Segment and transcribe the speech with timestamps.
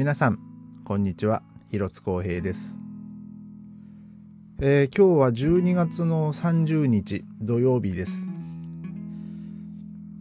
[0.00, 0.38] 皆さん
[0.82, 1.42] こんにちは。
[1.70, 2.78] 広津光平です、
[4.58, 8.26] えー、今日は12月の30日土曜日です。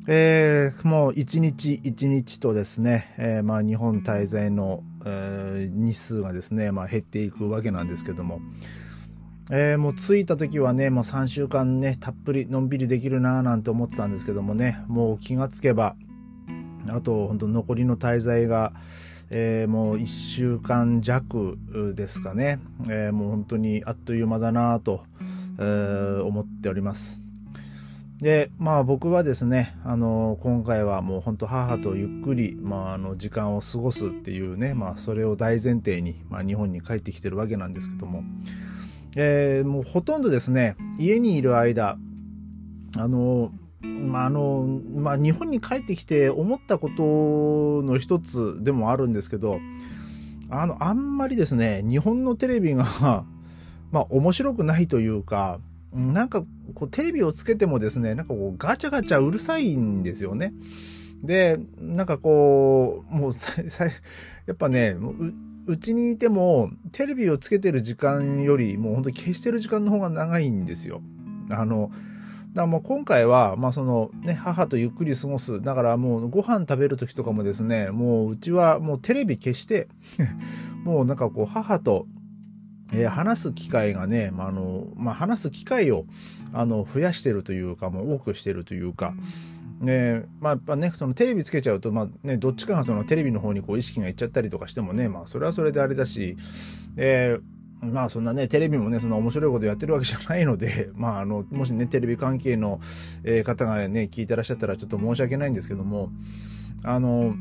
[0.05, 8.41] えー、もう一日一日とですね、えー、まあ日本滞在の、えー、日数がですね、まあ減っていくわけなんですけども、
[9.49, 15.95] えー、もう着いた時はね、もう3週間ね、たっぷりのんびりできるなぁなんて思ってたんですけどもね、もう気がつけば、
[16.89, 18.73] あと本当残りの滞在が、
[19.29, 21.57] えー、もう1週間弱
[21.95, 25.03] ですかね、えー、もう本当にあっという間だなと、
[25.59, 27.23] えー、思っております。
[28.21, 38.23] で、まあ僕はですね、あの、今回はもう本当母とゆっくり、まああの、時間を過ごすっていうね、まあそれを大前提に、まあ日本に帰ってきてるわけなんですけども、
[39.15, 41.97] えー、もうほとんどですね、家にいる間、
[42.97, 49.59] あの、まあ、あの、まあ、日本に帰ってきて思ったことの一つでもあるんですけど、
[50.49, 52.85] あの、あんまりですね、日本のテレビが
[53.91, 55.59] まあ、面白くないというか、
[55.93, 56.43] なんか、
[56.75, 60.53] こう、テレビをつけてもですね、なんかこう、ガチャガチャうるさいんですよね。
[61.23, 63.31] で、なんかこう、もう、
[64.45, 64.95] やっぱね、
[65.65, 71.01] うちにいても、テレビをつけてる時間より、もう本当に消してる時間の方が長いんですよ。
[71.49, 71.91] あの、
[72.49, 75.61] だからもう今回は、まあそのね、母とゆっくり過ごす。
[75.61, 79.87] だからもうご飯食べる時とかもですね、もううちはもうテレビ消して
[80.83, 82.07] もうなんかこう母と
[82.91, 86.05] えー、話す機会がね、まあ、あの、まあ、話す機会を、
[86.53, 89.13] あの、増やしてるというか、もう多くしてるというか、
[89.79, 96.35] ね、まあ、やっぱね、そのテレビつけちゃうと、まあね、どっちかがそのテレビの方にこう意識がいっちゃったりとかしてもね、まあ、それはそれであれだし、
[96.97, 97.41] えー、
[97.81, 102.79] まあそんなね、テレビもね、そんな面白いことやってるわけじゃないので、 まああの、もしね、テレビ関係の、
[103.23, 106.11] え方がね、聞いてらっしゃったらちょっと申し訳ないんですけども、
[106.83, 107.35] あの、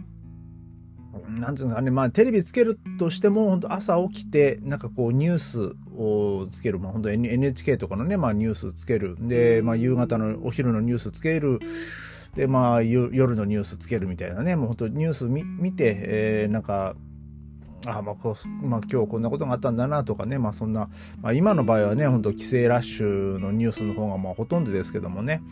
[1.29, 9.17] なんていうんですかね、まあテレビつけるとしても、本当朝起きて、なんかこうニュースをつける、まあ本当 NHK とかのね、まあニュースつける。
[9.21, 11.59] で、まあ夕方のお昼のニュースつける。
[12.37, 16.95] で、まあ夜のニュースつけるみたいなね、もう本当ニュース見見て、えー、なんか、
[17.87, 20.89] あまあこう、まあ今日こんなことがあったんだなとかね、まあそんな、
[21.21, 25.43] まあ今の場合はね、本当帰省ラッシュのニュースの方がまあほとんどですけどもね、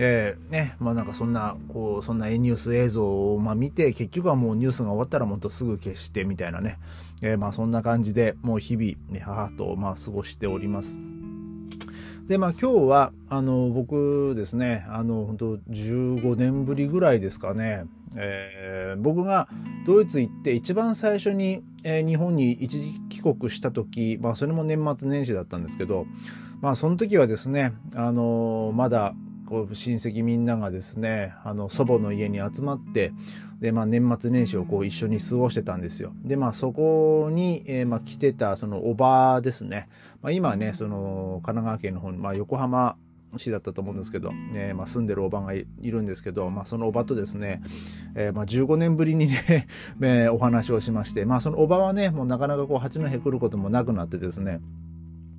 [0.00, 6.78] えー、ね、まあなんかそんな、こう、そんなニュース映像を、まあ見て、結局はもうニュースが終わったらもっとすぐ消してみたいなね、
[7.20, 11.00] えー、まあそんな感じで、もう日々、ね、母と、まあ過ごしております。
[12.28, 17.84] で、まあ今日は、あの、僕ですね、あの、本当15年ぶりぐらいですかね、
[18.18, 19.48] えー、僕が
[19.86, 26.04] ドイツ行って一番最初に、えー、日本に一時帰国した時、まあそれも年末年始だったんですけど、
[26.60, 29.14] まあその時はですね、あのまだ
[29.46, 33.12] こう親戚みんながですね、あの祖母の家に集まって、
[33.60, 36.12] で、まあ年末年始をこう一緒に過ごしてたんですよ。
[36.24, 39.88] で、まあそこに、えー、まあ来てたそのおばですね。
[40.22, 42.96] まあ今ね、その神奈川県の方に、まあ横浜
[43.36, 47.60] 市だったと思うんですけど、ねまあ、住んでるおばがいるんですけど、まあ、そのおばとですね、
[48.14, 49.66] えー、まあ15年ぶりにね
[50.00, 54.60] えー、 お話をしまして、まあ、そのおばはね、もうなかなかこう八戸来ることもなくなってですね、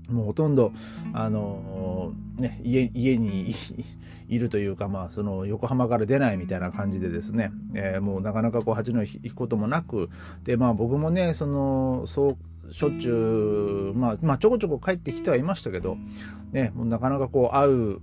[0.10, 0.72] もうほとんど、
[1.14, 3.54] あのー、ね、家、家に
[4.28, 10.10] いるというか、まあ、その横浜から出ないみたいな感じでですね、えー、もうなかなかこう八戸行くこともなく、
[10.44, 12.38] で、まあ僕もね、その、そ
[12.68, 15.98] う、しょっちゅう、まあ、まあちょこちょこ帰ってきてはいましたけど、
[16.52, 18.00] ね、もうなかなかこう会う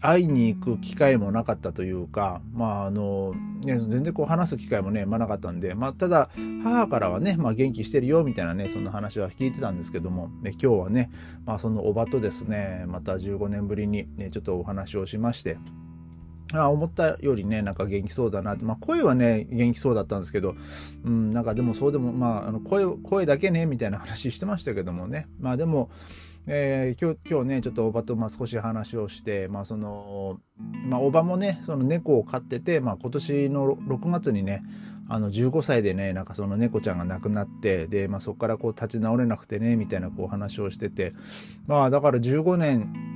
[0.00, 3.34] 会いに行く機会もなかったというか、まああの、
[3.64, 6.30] ね、全然こう話す機会もね、まあなかったんで、まあただ、
[6.62, 11.10] 母からはね、まあ元気してるよみたいなね、そんな話は聞いてたんですけども、ね、今日はね、
[11.44, 15.58] まあそのおばとですね、また15年ぶりにね、ちょっとお話をしまして、
[16.54, 20.54] あ思ったよりね、なんか元気そうだなって、まあ声はね、元気そうだったんですけど、
[21.04, 25.90] うん、なんかでもそうでも、まあ、あの声、声だけね、みたいな話してましたけどもね、まあでも、
[26.46, 30.40] えー、今日今日ねちょっとおばとまあ少し話をして、まあその
[30.86, 34.62] まあ、おばもねその猫を飼ってて、まあ、今年の6月にね
[35.08, 41.12] あの15歳でねなんかその猫ちゃんが亡くなってで、まあ、そこからこう立ち直れなくてねみたいなこう話をしてて。
[41.66, 43.09] まあだから15年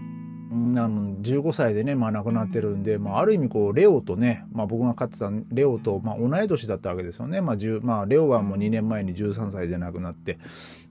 [0.54, 0.56] あ
[0.88, 10.38] の15歳でね、まあ、亡くなってるんで、まあ、ある意味こうレオとね、まあ、僕が飼ってたレオと、まあ、同い年だったわけですよね、まあまあ、レオはもう2年前に13歳で亡くなって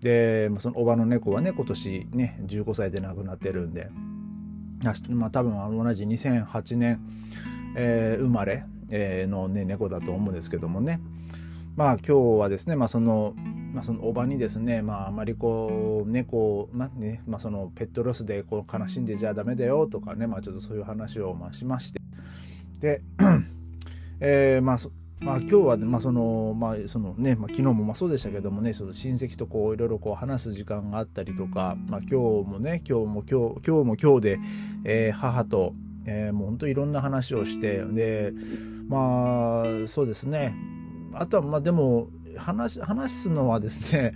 [0.01, 3.89] で、まあ、そのおばの猫はね今年ね15歳で亡くなってるんで、
[5.09, 6.99] まあ、多分同じ2008年、
[7.77, 10.99] えー、生まれ、えー、の、ね、猫だと思うんですけどもね。
[11.75, 13.33] まあ今日はですね、まあ、その
[13.73, 21.99] まあ、そのおばにですね、まあ、あまりこう猫、まあねまあ、そのペットロスでこう悲しんでじゃあダメだよとかね、まあ、ちょっとそういう話をまあしまして。
[22.79, 23.01] で、
[24.19, 24.77] えー、まあ
[25.19, 34.39] まあ今日はね、まあその、まあそのね、まあ昨日もまあそうでしたけどもね、その親戚とこういろいろこう話す時間があったりとか、まあ今日もね、今日も今日、今日も今日で、
[34.83, 35.73] えー、母と、
[36.05, 38.33] えー、もう本当いろんな話をして、で、
[38.89, 40.53] まあそうですね、
[41.13, 44.15] あとはまあでも、話、話すのはですね、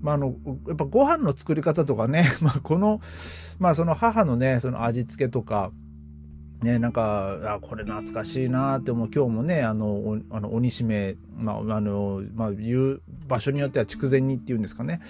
[0.00, 0.34] まあ、あの、
[0.68, 3.00] やっぱご飯の作り方とかね、 まあ、この、
[3.58, 5.72] まあ、その母のね、その味付けとか、
[6.62, 9.10] ね、なんか、あ、これ懐かしいなって思う。
[9.14, 15.00] 今日もね、あの、おあの鬼しめ、まあ、あの、まあ、言う場所によっては筑前煮っていうんですかね。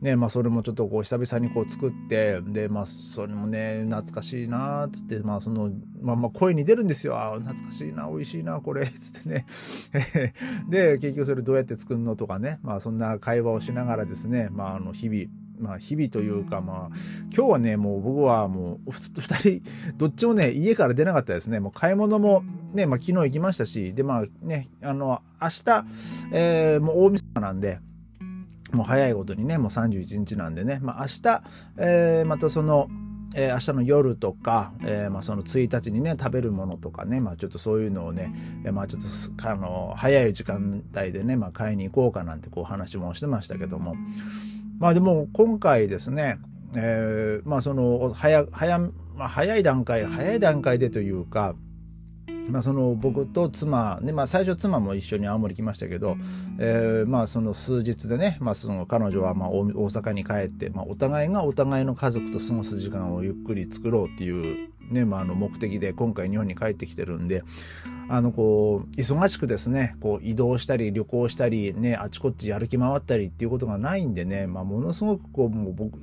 [0.00, 5.70] ね、まあ、それもちょっとこう、久々にこう作って、で、まあ、それもね、懐かしいなつって、まあ、その、
[6.02, 7.18] まあ、まあ、声に出るんですよ。
[7.18, 9.46] あ、懐かしいな、美味しいな、これ、つってね。
[10.68, 15.24] で、結局それどうやって作るのとかね、まあ、そんな会話をしながらですね、まあ、あの、日々、
[15.58, 16.96] まあ、日々というか、まあ、
[17.34, 19.62] 今日はね、もう僕はもう、二人、
[19.96, 21.60] どっちもね、家から出なかったですね。
[21.60, 22.42] もう買い物も
[22.74, 25.84] ね、まあ、昨日行きましたし、で、まあね、あの、明日、
[26.32, 27.80] えー、もう大晦日なんで、
[28.72, 31.42] もう早いことにね、もう31日なんでね、まあ、明日、
[31.78, 32.88] えー、またその、
[33.34, 38.34] えー、明日の夜とか、えー、まあ、その1日にね食べるものとかね、まあ、ちょっとそういうのをね、
[38.64, 43.96] えー、まあ、ちょっとあの早い時間帯でね、まあ、買いに行こうかなんてこう話もしてましたけども。
[44.78, 46.38] まあでも今回ですね、
[46.76, 48.78] えー、まあその早早,、
[49.16, 51.54] ま、早い段階早い段階でというか、
[52.50, 56.16] まあ、その僕と妻、ねまあ、最初妻も一緒に青森来ましたけど、
[56.58, 67.42] えー、まあその数日でね、まあ、その彼女はまあ大阪に帰って、まあ、お互いがお互いの家族と過ごす時間をゆっくり作ろうっていうね、まあ、あの目的で今回日本に帰ってきてるんで、
[68.08, 75.98] あのこう、忙しくですね、こう移動したり旅行したりね、あちこち歩き回ったりっていうことがないんでね、まあ、ものすごくこう、もう僕、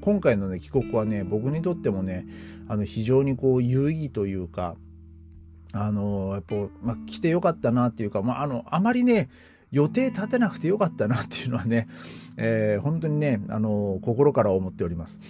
[0.00, 2.26] 今回のね、帰国はね、僕にとってもね、
[2.68, 4.76] あの非常にこう有意義というか、
[5.72, 9.28] あの、やっぱ、まあ、来てよかったなっていうか、まあ、あの、あまりね、
[9.70, 11.88] 予定立てなくてよかったなっていうのはね、
[12.36, 15.20] えー、本当にね、あの、心から思っております。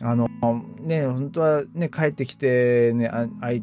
[0.00, 0.28] あの、
[0.80, 3.62] ね、本当はね、帰ってきてね、ああい、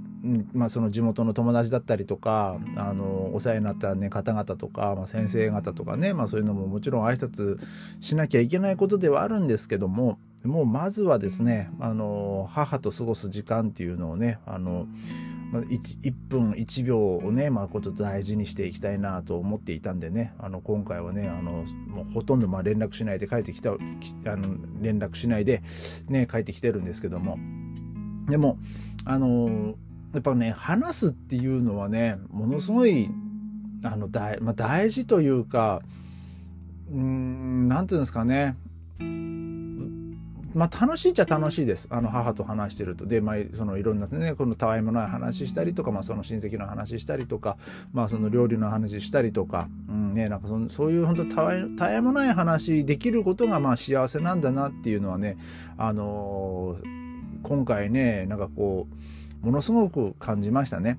[0.54, 7.60] まあ、その地元の友達だったりとか、あの、お世話になったね、方々とか、まあ、先生方とかね、まあ、そういうのももちろん挨拶
[8.00, 14.88] しなきゃいけないことではあるんですけども、もうまずはですね、あの、母と過ごす時間っていうのをね、あの、
[15.52, 25.64] まあ、1, 1分1秒をね、まあ、こと大事にしていきたいなと思っていたんでね、あの、今回はね、あの、もうほとんどまあ連絡しないで帰ってきた、あの、連絡しないで、
[26.08, 27.40] ね、帰ってきてるんですけども、
[28.30, 28.60] でも、
[29.06, 29.76] あの、
[30.14, 33.10] やっぱね、話すっていうのはね、ものすごい、
[33.84, 35.82] あの、大、まあ、大事というか、
[36.92, 38.56] うん、なんていうんですかね、
[40.54, 41.88] まあ楽しいっちゃ楽しいです。
[41.92, 43.06] あの母と話してると。
[43.06, 47.58] で、まあそのいろんなね、このたわいもない話したりとか、まあその親戚の話したりとか、
[47.94, 55.38] まあその料理の話したりとか、うんね、なんかそのそういう本当たわい、たわいもない話できることがまあ幸せなんだなっていうのはね、
[55.78, 58.88] あのー、今回ね、なんかこ
[59.44, 60.98] う、ものすごく感じましたね。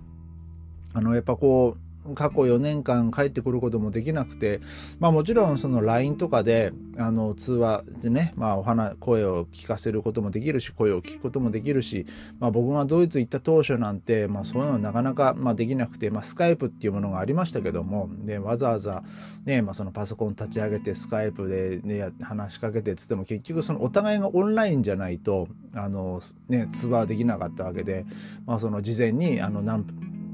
[0.93, 4.61] あの、やっぱこう、過去4年間帰ってくることもできなくて、
[4.99, 12.07] まあもちろんその LINE とかで、あの、通話でね、まあお話、声を聞かせることもできるし、声を聞くこともできるし、
[12.39, 19.03] まあ僕がドイツ行った当初なんて、まあそういうのなかなか、まあできなくて、まあスカイプっていうものがありましたけども、で、わざわざ
[19.45, 28.07] ね、まあそのパソコン立ち上げて、スカイプでね、話しかけてつっても結局そのお互いがオンラインじゃないと、あの、ね、通話できなかったわけで、
[28.47, 29.85] まあその事前に、あの、何、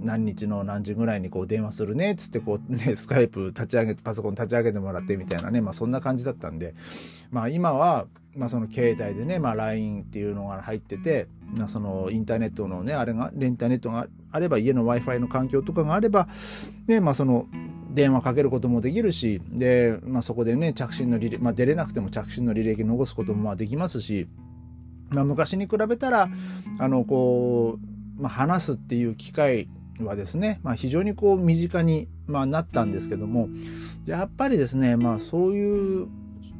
[0.06, 6.74] 何日の何時ぐらいにこう電話するねっつってこうねスカイプ立ち上げてパソコン立ち上げてもらってみたいなねまあそんな感じだったんで
[7.30, 16.28] まあ今はまあその携帯でねまあ LINE っていうのが入っててまあそのインターネットのねあれがインターネットがあれば家の Wi-Fi の環境とかがあれば
[16.86, 17.46] ねまあその
[17.90, 24.28] 電話かけることもできるしでまあそこでね着信の履歴まあ出れなくても着信の履歴残すこともまあできますし
[25.10, 26.28] まあ昔に比べたら
[26.78, 29.68] あのこうまあ、話すっていう機会
[30.04, 33.48] はですね、まあ、非常にこう身近に、まあ、なったんですけども
[34.04, 36.08] やっぱりですね、まあ、そういう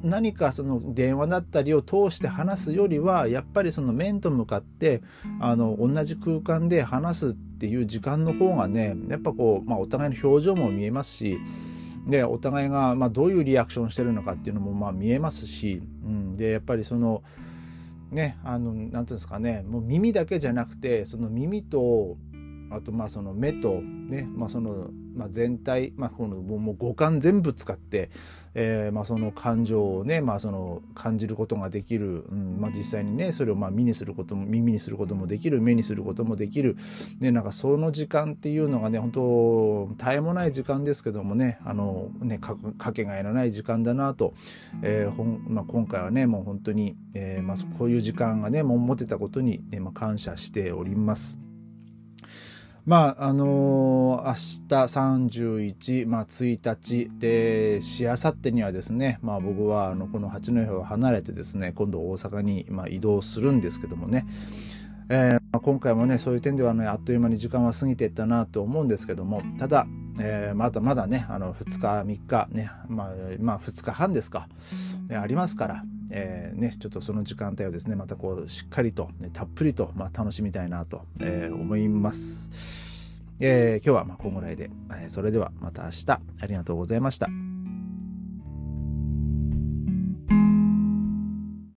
[0.02, 5.02] 何かその電話だったりを通して話すよりはやっぱりその面と向かって
[5.40, 11.38] あの同じ空間で話すっていう時間の方がねやっぱこう、まあ、お互いの表情も見えますし
[12.06, 17.22] でお互いがまあどういうリアクションしてるのかっていうのもまあ見えますし、うん、でやっぱりその
[18.10, 22.16] ねあの何て言うんですかねもう耳だけじゃなくてその耳と
[22.70, 28.10] あとまあその目とね、まあそのまあ、全体、まあ、このもう五感全部使って、
[28.54, 36.76] えー、まあその感情をね、まあ、その感じることができる、うんまあ、実際にねそれをまあ見にすることも耳にすることもできる目にすることもできる、
[37.18, 44.34] ね、なんかその時間っていうのがね本当絶えもない時間ですけどもねあのねかかけがえのない時間だなと、
[44.82, 51.45] えーほんまあ、今回はねもう本当に、えーまあ、こういう時間がねもう持てたことに、ねまあ、感謝しております。
[52.86, 54.34] まああのー、明
[54.68, 64.24] 日31、まあ、1日でしあさってにはですね、まあ、僕はあのこの八戸を離れてですね今度大阪に、まあ、移動するんですけどもね、
[65.08, 69.88] えーま、今回もねそういう点ではねあっという間に時間は過ぎていったなと思うんですけどもただ、
[70.20, 73.08] えー、まだまだねあの2日3日ね、まあ、
[73.40, 74.46] まあ2日半ですか、
[75.08, 82.50] ね、ありますからえー、ね、ちょっとその時間帯をですねまたこうしっかりと、ね、たっぷりと、まあ、楽しみたいなと、えー、思います、
[83.40, 86.10] えー、今日はまあこんぐらいで、えそれではまた明日。
[86.10, 87.28] ありがとうございました。